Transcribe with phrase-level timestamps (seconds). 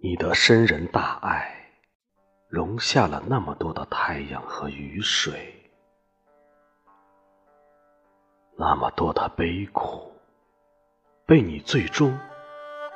[0.00, 1.52] 你的深人大爱，
[2.48, 5.54] 容下了那么多的太阳和雨水，
[8.56, 10.12] 那么多的悲苦，
[11.28, 12.18] 被你最终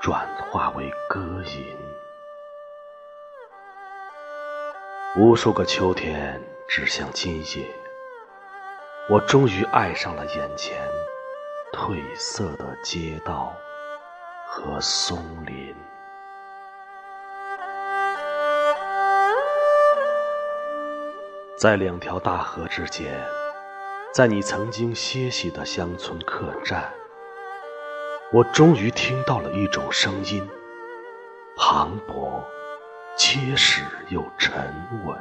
[0.01, 1.77] 转化为歌吟。
[5.19, 7.67] 无数个秋天指向今夜，
[9.11, 10.83] 我终于爱上了眼前
[11.75, 13.55] 褪色的街道
[14.49, 15.77] 和松林。
[21.59, 23.13] 在两条大河之间，
[24.11, 26.91] 在你曾经歇息的乡村客栈，
[28.35, 30.49] 我终于听到了一种声音，
[31.55, 32.43] 磅礴、
[33.15, 34.55] 结实又沉
[35.05, 35.15] 稳，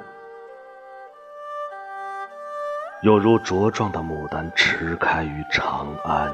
[3.01, 6.33] 有如茁壮的牡丹迟开于长安。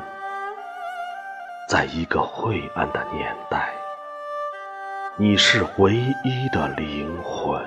[1.67, 3.73] 在一个晦暗的年代，
[5.15, 7.59] 你是唯一的灵魂。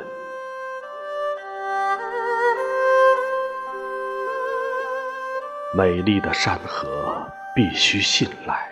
[5.75, 8.71] 美丽的山河必须信赖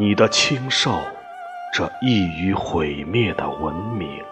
[0.00, 0.96] 你的清瘦，
[1.74, 4.24] 这易于毁灭的文明，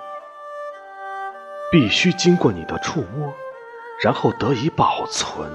[1.72, 3.34] 必须经过你的触摸，
[4.00, 5.50] 然后得以保存。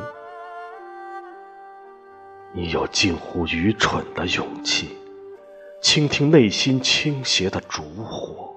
[2.51, 4.97] 你有近乎愚蠢的勇气，
[5.79, 8.53] 倾听内心倾斜的烛火。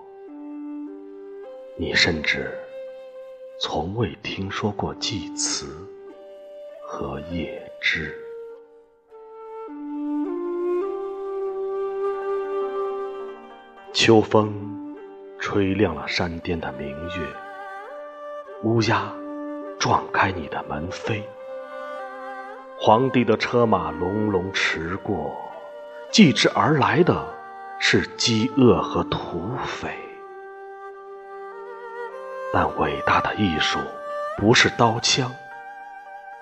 [1.76, 2.52] 你甚至
[3.60, 5.66] 从未听说过祭词。
[6.86, 8.14] 和叶枝，
[13.94, 14.52] 秋风
[15.38, 17.28] 吹亮了山巅的明月，
[18.64, 19.04] 乌鸦
[19.78, 21.22] 撞开你的门扉，
[22.76, 25.32] 皇帝的车马隆隆驰过，
[26.10, 27.24] 继之而来的
[27.78, 29.96] 是饥饿和土匪。
[32.52, 33.78] 但伟大的艺术
[34.36, 35.30] 不是刀枪。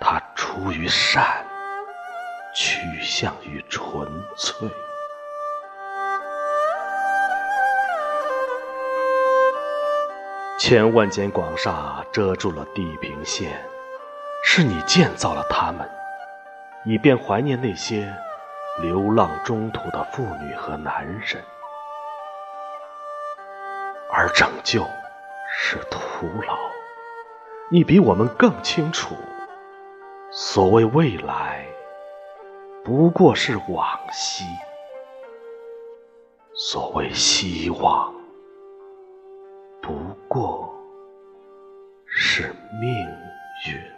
[0.01, 1.45] 它出于善，
[2.55, 4.67] 趋向于纯粹。
[10.59, 13.51] 千万间广厦遮住了地平线，
[14.45, 15.89] 是你建造了它们，
[16.85, 18.15] 以便怀念那些
[18.81, 21.43] 流浪中途的妇女和男人。
[24.09, 24.87] 而拯救
[25.51, 26.57] 是徒劳，
[27.71, 29.17] 你比我们更清楚。
[30.31, 31.67] 所谓未来，
[32.85, 34.45] 不过是往昔；
[36.55, 38.15] 所谓希望，
[42.35, 43.07] 是命
[43.67, 43.92] 运。